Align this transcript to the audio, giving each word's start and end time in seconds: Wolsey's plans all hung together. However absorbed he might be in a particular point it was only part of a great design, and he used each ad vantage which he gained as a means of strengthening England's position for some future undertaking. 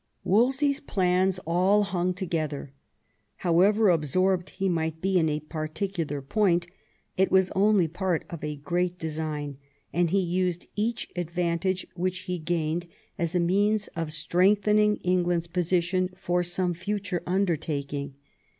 Wolsey's 0.23 0.79
plans 0.79 1.37
all 1.45 1.83
hung 1.83 2.15
together. 2.15 2.73
However 3.45 3.89
absorbed 3.91 4.49
he 4.49 4.67
might 4.67 4.99
be 4.99 5.19
in 5.19 5.29
a 5.29 5.41
particular 5.41 6.23
point 6.23 6.65
it 7.17 7.31
was 7.31 7.51
only 7.55 7.87
part 7.87 8.25
of 8.27 8.43
a 8.43 8.55
great 8.55 8.97
design, 8.97 9.59
and 9.93 10.09
he 10.09 10.19
used 10.19 10.65
each 10.75 11.07
ad 11.15 11.29
vantage 11.29 11.85
which 11.93 12.21
he 12.21 12.39
gained 12.39 12.87
as 13.19 13.35
a 13.35 13.39
means 13.39 13.89
of 13.89 14.11
strengthening 14.11 14.95
England's 15.03 15.45
position 15.45 16.09
for 16.17 16.41
some 16.41 16.73
future 16.73 17.21
undertaking. 17.27 18.15